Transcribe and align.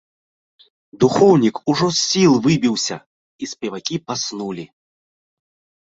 Духоўнік 1.03 1.55
ужо 1.75 1.87
з 1.99 2.03
сіл 2.07 2.33
выбіўся 2.47 2.97
і 3.43 3.53
спевакі 3.55 3.95
паснулі! 4.09 4.65